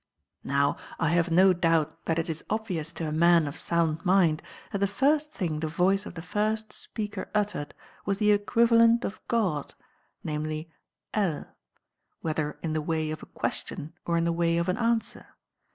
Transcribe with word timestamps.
Now 0.43 0.77
I 0.97 1.13
Iiave 1.15 1.29
no 1.29 1.53
doubt 1.53 2.05
that 2.05 2.17
it 2.17 2.27
is 2.27 2.43
obvious 2.49 2.91
to 2.93 3.07
a 3.07 3.11
man 3.11 3.45
of 3.47 3.55
sound 3.55 4.03
mind 4.03 4.41
that 4.71 4.79
the 4.79 4.87
first 4.87 5.29
thing 5.31 5.59
the 5.59 5.67
voice 5.67 6.07
of 6.07 6.15
the 6.15 6.23
first 6.23 6.73
speaker 6.73 7.29
uttcicd 7.35 7.73
was 8.03 8.17
the 8.17 8.31
equivalent 8.31 9.05
of 9.05 9.21
God, 9.27 9.75
namely 10.23 10.71
7'.V, 11.13 11.45
wliethcr 12.25 12.57
in 12.63 12.73
the 12.73 12.81
[^3oJ 12.81 12.85
way 12.87 13.11
of 13.11 13.21
a 13.21 13.27
question 13.27 13.93
or 14.03 14.17
in 14.17 14.23
the 14.23 14.33
way 14.33 14.57
of 14.57 14.67
an 14.69 14.77
answer. 14.79 15.27